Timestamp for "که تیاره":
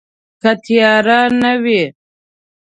0.41-1.19